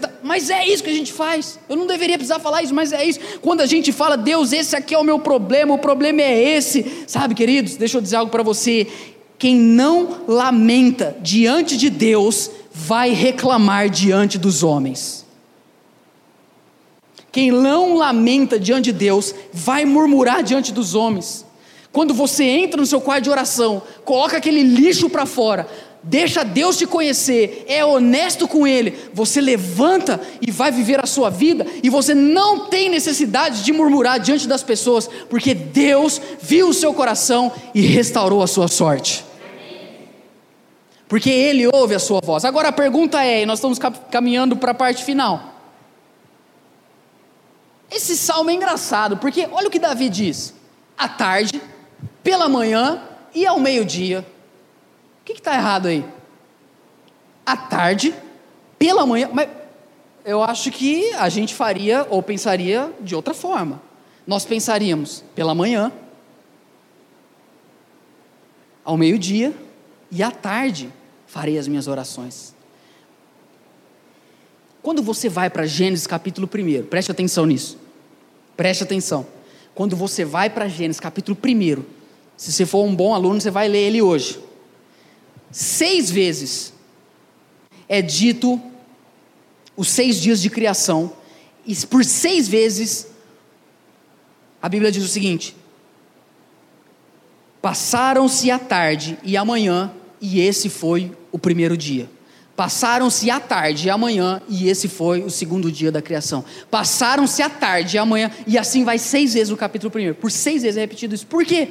[0.00, 1.58] Tá, mas é isso que a gente faz.
[1.68, 3.20] Eu não deveria precisar falar isso, mas é isso.
[3.40, 7.04] Quando a gente fala, Deus, esse aqui é o meu problema, o problema é esse.
[7.06, 8.88] Sabe, queridos, deixa eu dizer algo para você.
[9.38, 15.24] Quem não lamenta diante de Deus, vai reclamar diante dos homens.
[17.30, 21.46] Quem não lamenta diante de Deus, vai murmurar diante dos homens.
[21.92, 25.68] Quando você entra no seu quarto de oração, coloca aquele lixo para fora,
[26.02, 31.30] deixa Deus te conhecer, é honesto com Ele, você levanta e vai viver a sua
[31.30, 36.74] vida, e você não tem necessidade de murmurar diante das pessoas, porque Deus viu o
[36.74, 39.24] seu coração e restaurou a sua sorte.
[41.08, 42.44] Porque Ele ouve a sua voz.
[42.44, 43.78] Agora a pergunta é, e nós estamos
[44.10, 45.54] caminhando para a parte final.
[47.90, 50.54] Esse salmo é engraçado, porque olha o que Davi diz:
[50.96, 51.60] à tarde,
[52.22, 53.02] pela manhã
[53.34, 54.24] e ao meio-dia
[55.34, 56.04] que está errado aí?
[57.44, 58.14] À tarde,
[58.78, 59.48] pela manhã, mas
[60.24, 63.82] eu acho que a gente faria ou pensaria de outra forma.
[64.26, 65.92] Nós pensaríamos pela manhã,
[68.84, 69.54] ao meio-dia
[70.10, 70.90] e à tarde
[71.26, 72.54] farei as minhas orações.
[74.82, 77.78] Quando você vai para Gênesis capítulo 1, preste atenção nisso.
[78.56, 79.26] Preste atenção.
[79.74, 81.82] Quando você vai para Gênesis capítulo 1,
[82.36, 84.49] se você for um bom aluno, você vai ler ele hoje
[85.50, 86.72] seis vezes
[87.88, 88.60] é dito
[89.76, 91.12] os seis dias de criação,
[91.66, 93.06] e por seis vezes
[94.60, 95.56] a Bíblia diz o seguinte:
[97.62, 102.08] passaram-se a tarde e a manhã, e esse foi o primeiro dia.
[102.56, 106.44] Passaram-se a tarde e a manhã, e esse foi o segundo dia da criação.
[106.70, 110.14] Passaram-se a tarde e a manhã, e assim vai seis vezes no capítulo primeiro.
[110.14, 111.26] Por seis vezes é repetido isso.
[111.26, 111.68] Por quê?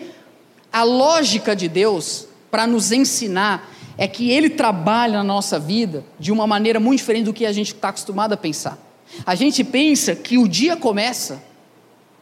[0.73, 6.31] A lógica de Deus para nos ensinar é que Ele trabalha na nossa vida de
[6.31, 8.77] uma maneira muito diferente do que a gente está acostumado a pensar.
[9.25, 11.43] A gente pensa que o dia começa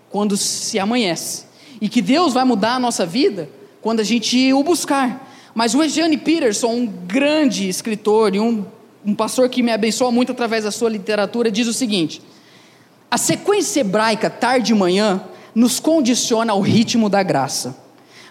[0.09, 1.45] quando se amanhece
[1.79, 3.49] e que Deus vai mudar a nossa vida
[3.81, 5.29] quando a gente o buscar.
[5.53, 8.65] Mas o Eugene Peterson, um grande escritor e um,
[9.05, 12.21] um pastor que me abençoa muito através da sua literatura, diz o seguinte:
[13.09, 17.77] a sequência hebraica tarde e manhã nos condiciona ao ritmo da graça.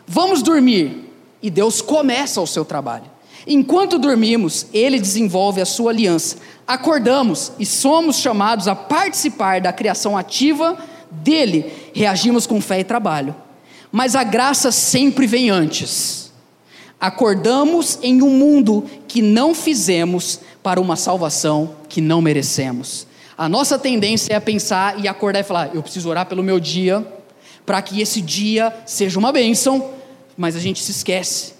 [0.06, 1.05] Vamos dormir,
[1.46, 3.04] e Deus começa o seu trabalho.
[3.46, 6.38] Enquanto dormimos, Ele desenvolve a sua aliança.
[6.66, 10.76] Acordamos e somos chamados a participar da criação ativa
[11.08, 11.72] dele.
[11.94, 13.32] Reagimos com fé e trabalho.
[13.92, 16.32] Mas a graça sempre vem antes.
[17.00, 23.06] Acordamos em um mundo que não fizemos para uma salvação que não merecemos.
[23.38, 27.06] A nossa tendência é pensar e acordar e falar: eu preciso orar pelo meu dia,
[27.64, 29.94] para que esse dia seja uma bênção,
[30.36, 31.54] mas a gente se esquece.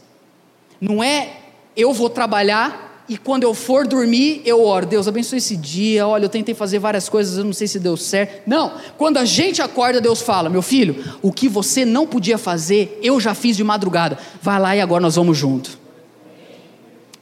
[0.81, 1.41] Não é
[1.77, 4.85] eu vou trabalhar e quando eu for dormir, eu oro.
[4.85, 6.07] Deus abençoe esse dia.
[6.07, 8.49] Olha, eu tentei fazer várias coisas, eu não sei se deu certo.
[8.49, 12.99] Não, quando a gente acorda, Deus fala: Meu filho, o que você não podia fazer,
[13.03, 14.19] eu já fiz de madrugada.
[14.43, 15.79] Vai lá e agora nós vamos junto.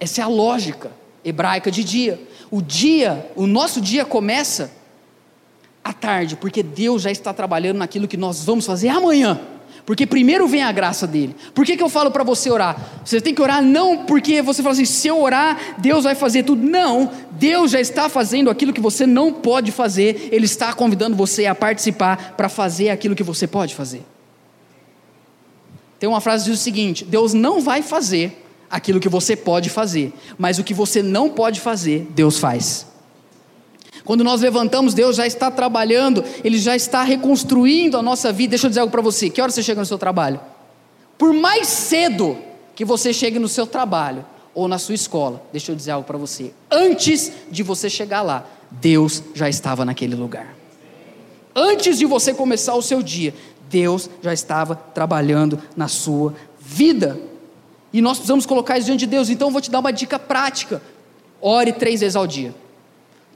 [0.00, 0.90] Essa é a lógica
[1.24, 2.20] hebraica de dia.
[2.50, 4.70] O dia, o nosso dia começa
[5.82, 9.40] à tarde, porque Deus já está trabalhando naquilo que nós vamos fazer amanhã.
[9.86, 11.36] Porque primeiro vem a graça dele.
[11.54, 12.76] Por que, que eu falo para você orar?
[13.04, 16.42] Você tem que orar não porque você fala assim, se eu orar, Deus vai fazer
[16.42, 16.64] tudo.
[16.64, 21.44] Não, Deus já está fazendo aquilo que você não pode fazer, Ele está convidando você
[21.44, 24.02] a participar para fazer aquilo que você pode fazer.
[25.98, 29.68] Tem uma frase que diz o seguinte: Deus não vai fazer aquilo que você pode
[29.68, 32.93] fazer, mas o que você não pode fazer, Deus faz.
[34.04, 38.50] Quando nós levantamos, Deus já está trabalhando, Ele já está reconstruindo a nossa vida.
[38.50, 40.40] Deixa eu dizer algo para você: que hora você chega no seu trabalho?
[41.16, 42.36] Por mais cedo
[42.74, 46.18] que você chegue no seu trabalho ou na sua escola, deixa eu dizer algo para
[46.18, 50.54] você: antes de você chegar lá, Deus já estava naquele lugar.
[51.54, 53.32] Antes de você começar o seu dia,
[53.70, 57.18] Deus já estava trabalhando na sua vida.
[57.92, 59.30] E nós precisamos colocar isso diante de Deus.
[59.30, 60.82] Então eu vou te dar uma dica prática:
[61.40, 62.54] ore três vezes ao dia.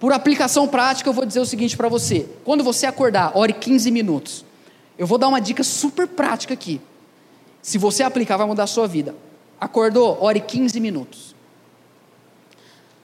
[0.01, 3.91] Por aplicação prática, eu vou dizer o seguinte para você: quando você acordar, ore 15
[3.91, 4.45] minutos.
[4.97, 6.81] Eu vou dar uma dica super prática aqui.
[7.63, 9.15] Se você aplicar, vai mudar a sua vida.
[9.61, 10.19] Acordou?
[10.21, 11.35] Ore 15 minutos.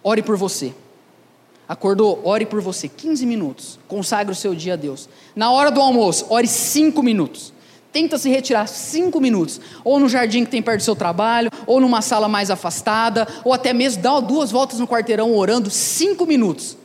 [0.02, 0.74] Ore por você.
[1.68, 2.20] Acordou?
[2.24, 2.88] Ore por você.
[2.88, 3.78] 15 minutos.
[3.88, 5.09] Consagre o seu dia a Deus.
[5.35, 7.52] Na hora do almoço, ore 5 minutos.
[7.92, 9.61] Tenta se retirar 5 minutos.
[9.85, 13.52] Ou no jardim que tem perto do seu trabalho, ou numa sala mais afastada, ou
[13.52, 16.76] até mesmo dá duas voltas no quarteirão orando 5 minutos.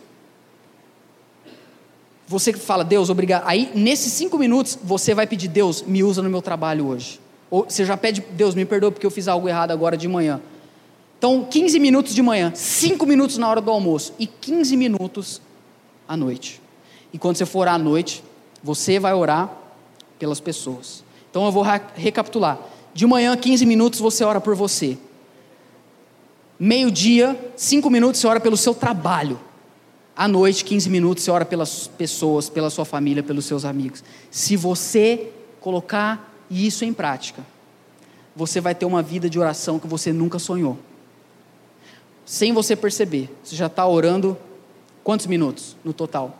[2.30, 3.42] Você fala, Deus, obrigado.
[3.48, 7.20] Aí, nesses cinco minutos, você vai pedir, Deus, me usa no meu trabalho hoje.
[7.50, 10.40] Ou você já pede, Deus, me perdoa porque eu fiz algo errado agora de manhã.
[11.18, 15.42] Então, 15 minutos de manhã, 5 minutos na hora do almoço e 15 minutos
[16.08, 16.62] à noite.
[17.12, 18.24] E quando você for à noite,
[18.64, 19.52] você vai orar
[20.20, 21.04] pelas pessoas.
[21.32, 21.66] Então eu vou
[21.96, 22.60] recapitular.
[22.94, 25.00] De manhã, 15 minutos você ora por você.
[26.60, 29.40] Meio-dia, 5 minutos você ora pelo seu trabalho.
[30.20, 34.04] À noite, 15 minutos, você ora pelas pessoas, pela sua família, pelos seus amigos.
[34.30, 37.42] Se você colocar isso em prática,
[38.36, 40.78] você vai ter uma vida de oração que você nunca sonhou.
[42.26, 43.34] Sem você perceber.
[43.42, 44.38] Você já está orando
[45.06, 46.38] quantos minutos no total?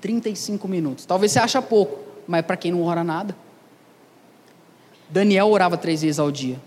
[0.00, 1.04] 35 minutos.
[1.04, 3.36] Talvez você ache pouco, mas para quem não ora nada.
[5.10, 6.58] Daniel orava três vezes ao dia.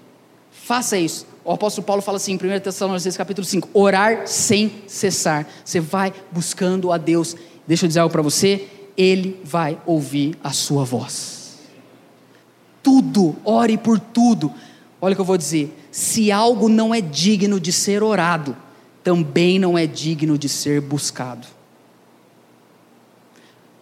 [0.52, 1.26] Faça isso.
[1.46, 5.48] O apóstolo Paulo fala assim em 1 Tessalonicenses capítulo 5: orar sem cessar.
[5.64, 7.36] Você vai buscando a Deus.
[7.68, 11.60] Deixa eu dizer algo para você: Ele vai ouvir a sua voz.
[12.82, 14.52] Tudo, ore por tudo.
[15.02, 18.56] Olha o que eu vou dizer: se algo não é digno de ser orado,
[19.04, 21.46] também não é digno de ser buscado.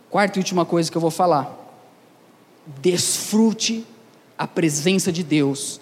[0.09, 1.55] Quarta e última coisa que eu vou falar:
[2.81, 3.85] desfrute
[4.35, 5.80] a presença de Deus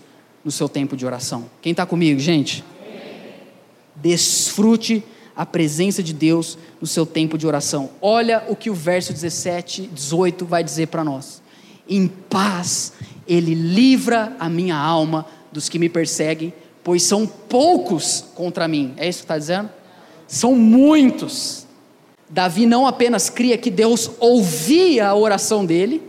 [0.49, 1.45] no seu tempo de oração.
[1.62, 2.63] Quem está comigo, gente?
[3.95, 5.03] Desfrute
[5.35, 7.91] a presença de Deus no seu tempo de oração.
[8.01, 11.39] Olha o que o verso 17, 18 vai dizer para nós.
[11.88, 12.93] Em paz
[13.27, 16.51] ele livra a minha alma dos que me perseguem,
[16.83, 18.95] pois são poucos contra mim.
[18.97, 19.69] É isso que está dizendo?
[20.27, 21.67] São muitos.
[22.27, 26.01] Davi não apenas cria que Deus ouvia a oração dele,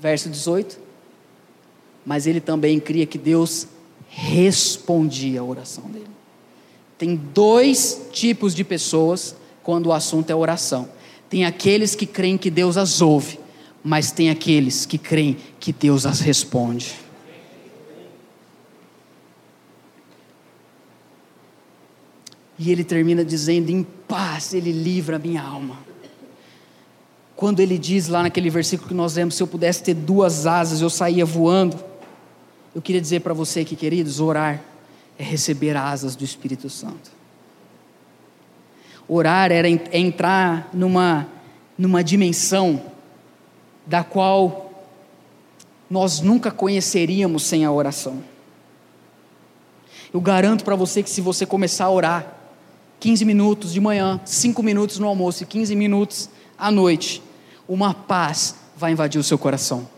[0.00, 0.83] verso 18,
[2.04, 3.66] mas ele também cria que Deus
[4.08, 6.06] respondia a oração dele.
[6.96, 10.88] Tem dois tipos de pessoas quando o assunto é oração.
[11.28, 13.38] Tem aqueles que creem que Deus as ouve,
[13.82, 16.94] mas tem aqueles que creem que Deus as responde.
[22.58, 25.78] E ele termina dizendo: Em paz ele livra a minha alma.
[27.34, 30.80] Quando ele diz lá naquele versículo que nós lemos: Se eu pudesse ter duas asas,
[30.80, 31.76] eu saía voando.
[32.74, 34.60] Eu queria dizer para você aqui, queridos, orar
[35.18, 37.12] é receber asas do Espírito Santo.
[39.08, 41.28] Orar era é entrar numa,
[41.78, 42.82] numa dimensão
[43.86, 44.72] da qual
[45.88, 48.24] nós nunca conheceríamos sem a oração.
[50.12, 52.34] Eu garanto para você que se você começar a orar
[52.98, 57.22] 15 minutos de manhã, 5 minutos no almoço e 15 minutos à noite,
[57.68, 59.93] uma paz vai invadir o seu coração.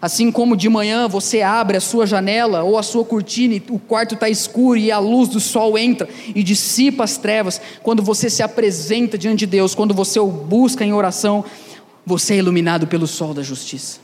[0.00, 3.78] Assim como de manhã você abre a sua janela ou a sua cortina e o
[3.78, 8.30] quarto está escuro e a luz do sol entra e dissipa as trevas, quando você
[8.30, 11.44] se apresenta diante de Deus, quando você o busca em oração,
[12.06, 13.98] você é iluminado pelo sol da justiça.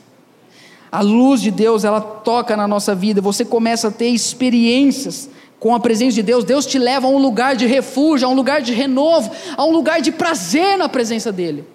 [0.91, 5.29] A luz de Deus, ela toca na nossa vida, você começa a ter experiências
[5.59, 8.35] com a presença de Deus, Deus te leva a um lugar de refúgio, a um
[8.35, 11.65] lugar de renovo, a um lugar de prazer na presença dEle.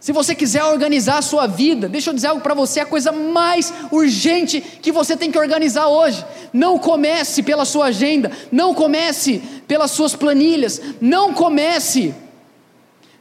[0.00, 3.12] Se você quiser organizar a sua vida, deixa eu dizer algo para você: a coisa
[3.12, 6.24] mais urgente que você tem que organizar hoje.
[6.54, 12.14] Não comece pela sua agenda, não comece pelas suas planilhas, não comece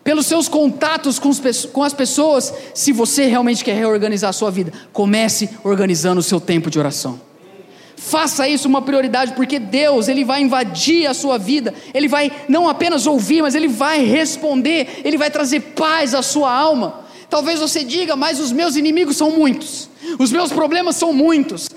[0.05, 2.53] pelos seus contatos com, as pessoas.
[2.73, 7.28] Se você realmente quer reorganizar a sua vida, comece organizando o seu tempo de oração.
[8.01, 12.69] Faça isso uma prioridade, porque Deus, Ele vai invadir a sua vida, Ele vai não
[12.69, 17.01] apenas ouvir, mas Ele vai responder, Ele vai trazer paz à sua alma.
[17.29, 21.69] Talvez você diga, mas os meus inimigos são muitos, os meus problemas são muitos.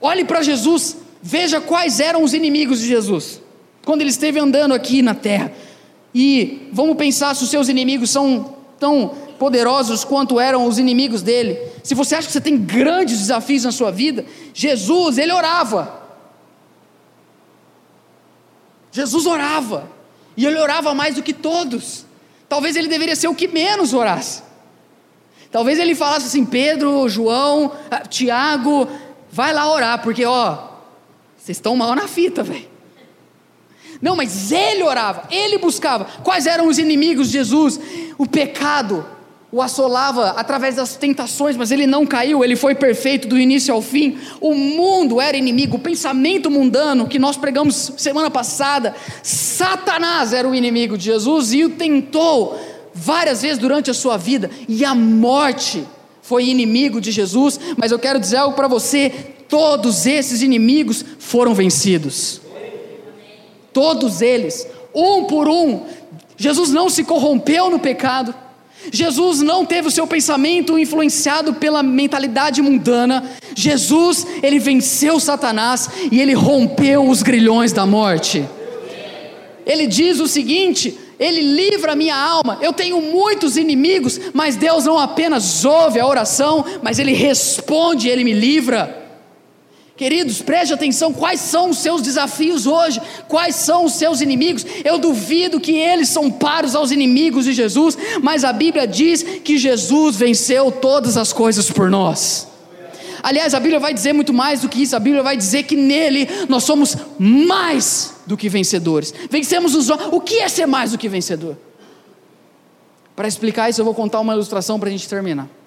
[0.00, 3.40] Olhe para Jesus, veja quais eram os inimigos de Jesus.
[3.84, 5.50] quando ele esteve andando aqui na terra.
[6.14, 11.58] E vamos pensar se os seus inimigos são tão poderosos quanto eram os inimigos dele.
[11.82, 16.02] Se você acha que você tem grandes desafios na sua vida, Jesus, ele orava.
[18.90, 19.88] Jesus orava.
[20.36, 22.04] E ele orava mais do que todos.
[22.48, 24.42] Talvez ele deveria ser o que menos orasse.
[25.50, 28.88] Talvez ele falasse assim: Pedro, João, ah, Tiago,
[29.30, 30.68] vai lá orar, porque ó,
[31.36, 32.68] vocês estão mal na fita, velho.
[34.00, 36.04] Não, mas ele orava, ele buscava.
[36.22, 37.80] Quais eram os inimigos de Jesus?
[38.16, 39.04] O pecado,
[39.50, 43.80] o assolava através das tentações, mas ele não caiu, ele foi perfeito do início ao
[43.80, 44.18] fim.
[44.40, 50.54] O mundo era inimigo, o pensamento mundano que nós pregamos semana passada, Satanás era o
[50.54, 52.58] inimigo de Jesus e o tentou
[52.92, 55.86] várias vezes durante a sua vida, e a morte
[56.20, 59.10] foi inimigo de Jesus, mas eu quero dizer algo para você:
[59.48, 62.42] todos esses inimigos foram vencidos.
[63.72, 65.86] Todos eles, um por um.
[66.36, 68.34] Jesus não se corrompeu no pecado.
[68.92, 73.30] Jesus não teve o seu pensamento influenciado pela mentalidade mundana.
[73.54, 78.44] Jesus, ele venceu Satanás e ele rompeu os grilhões da morte.
[79.66, 82.58] Ele diz o seguinte: ele livra a minha alma.
[82.60, 88.22] Eu tenho muitos inimigos, mas Deus não apenas ouve a oração, mas Ele responde, Ele
[88.22, 89.07] me livra.
[89.98, 93.02] Queridos, preste atenção: quais são os seus desafios hoje?
[93.26, 94.64] Quais são os seus inimigos?
[94.84, 99.58] Eu duvido que eles são paros aos inimigos de Jesus, mas a Bíblia diz que
[99.58, 102.46] Jesus venceu todas as coisas por nós.
[103.24, 105.74] Aliás, a Bíblia vai dizer muito mais do que isso, a Bíblia vai dizer que
[105.74, 109.12] nele nós somos mais do que vencedores.
[109.28, 111.58] Vencemos os O que é ser mais do que vencedor?
[113.16, 115.57] Para explicar isso, eu vou contar uma ilustração para a gente terminar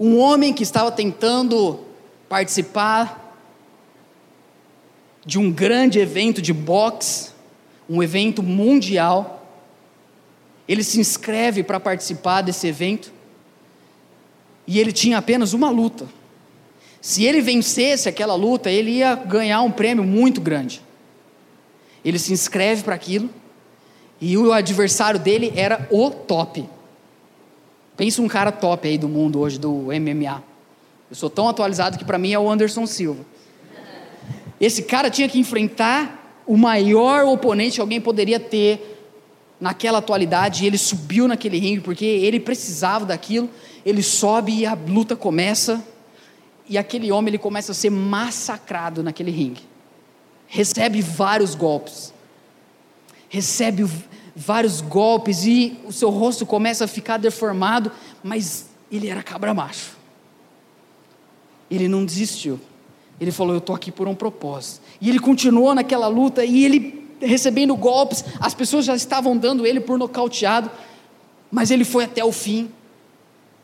[0.00, 1.78] um homem que estava tentando
[2.26, 3.36] participar
[5.26, 7.32] de um grande evento de boxe,
[7.86, 9.46] um evento mundial.
[10.66, 13.12] Ele se inscreve para participar desse evento
[14.66, 16.08] e ele tinha apenas uma luta.
[17.02, 20.80] Se ele vencesse aquela luta, ele ia ganhar um prêmio muito grande.
[22.02, 23.28] Ele se inscreve para aquilo
[24.18, 26.66] e o adversário dele era o top.
[28.00, 30.42] Pensa um cara top aí do mundo hoje do MMA.
[31.10, 33.26] Eu sou tão atualizado que para mim é o Anderson Silva.
[34.58, 38.98] Esse cara tinha que enfrentar o maior oponente que alguém poderia ter
[39.60, 43.50] naquela atualidade, ele subiu naquele ringue porque ele precisava daquilo.
[43.84, 45.84] Ele sobe e a luta começa,
[46.66, 49.60] e aquele homem ele começa a ser massacrado naquele ringue.
[50.46, 52.14] Recebe vários golpes.
[53.28, 53.86] Recebe
[54.34, 57.90] vários golpes e o seu rosto começa a ficar deformado,
[58.22, 59.96] mas ele era cabra macho.
[61.70, 62.60] Ele não desistiu.
[63.20, 64.80] Ele falou: Eu estou aqui por um propósito.
[65.00, 69.78] E ele continuou naquela luta e ele recebendo golpes, as pessoas já estavam dando ele
[69.78, 70.70] por nocauteado,
[71.50, 72.70] mas ele foi até o fim.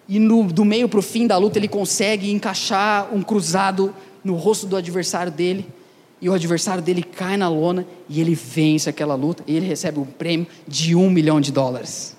[0.09, 4.35] E no, do meio para o fim da luta ele consegue encaixar um cruzado no
[4.35, 5.67] rosto do adversário dele
[6.21, 9.99] e o adversário dele cai na lona e ele vence aquela luta e ele recebe
[9.99, 12.17] um prêmio de um milhão de dólares.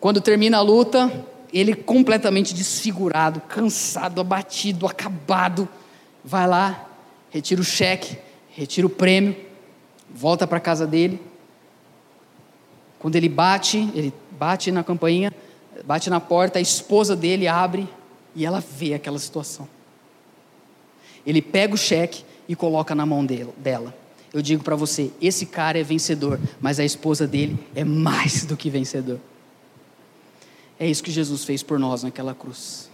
[0.00, 1.12] Quando termina a luta,
[1.52, 5.68] ele completamente desfigurado, cansado, abatido, acabado,
[6.24, 6.88] vai lá,
[7.30, 8.16] retira o cheque,
[8.50, 9.36] retira o prêmio,
[10.10, 11.20] volta para casa dele.
[12.98, 15.32] Quando ele bate, ele bate na campainha,
[15.84, 17.86] bate na porta, a esposa dele abre
[18.34, 19.68] e ela vê aquela situação.
[21.26, 23.94] Ele pega o cheque, e coloca na mão dela.
[24.30, 28.58] Eu digo para você: esse cara é vencedor, mas a esposa dele é mais do
[28.58, 29.18] que vencedor.
[30.78, 32.90] É isso que Jesus fez por nós naquela cruz.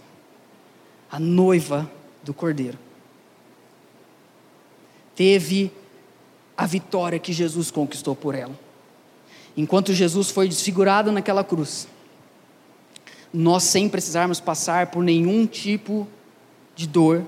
[1.11, 1.91] A noiva
[2.23, 2.77] do cordeiro
[5.13, 5.69] teve
[6.55, 8.57] a vitória que Jesus conquistou por ela.
[9.57, 11.85] Enquanto Jesus foi desfigurado naquela cruz,
[13.33, 16.07] nós sem precisarmos passar por nenhum tipo
[16.77, 17.25] de dor,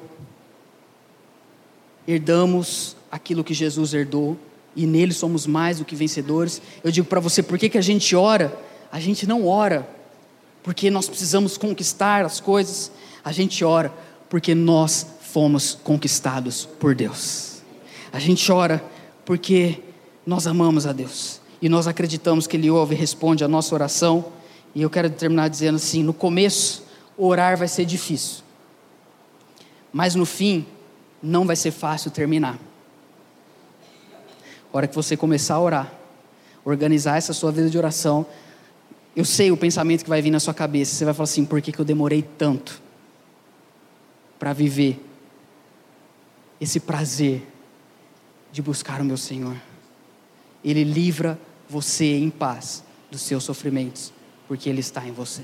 [2.07, 4.37] herdamos aquilo que Jesus herdou
[4.75, 6.61] e nele somos mais do que vencedores.
[6.83, 8.57] Eu digo para você, por que, que a gente ora?
[8.91, 9.87] A gente não ora
[10.63, 12.91] porque nós precisamos conquistar as coisas,
[13.23, 13.91] a gente ora
[14.29, 17.61] porque nós fomos conquistados por Deus.
[18.11, 18.83] A gente ora
[19.25, 19.79] porque
[20.25, 24.25] nós amamos a Deus e nós acreditamos que Ele ouve e responde a nossa oração.
[24.73, 26.83] E eu quero terminar dizendo assim: no começo,
[27.17, 28.43] orar vai ser difícil,
[29.91, 30.65] mas no fim,
[31.21, 32.59] não vai ser fácil terminar.
[34.73, 35.93] A hora que você começar a orar,
[36.63, 38.25] organizar essa sua vida de oração,
[39.15, 40.95] eu sei o pensamento que vai vir na sua cabeça.
[40.95, 42.81] Você vai falar assim: por que, que eu demorei tanto
[44.39, 44.99] para viver
[46.59, 47.43] esse prazer
[48.51, 49.55] de buscar o meu Senhor.
[50.63, 54.13] Ele livra você em paz dos seus sofrimentos,
[54.47, 55.43] porque Ele está em você.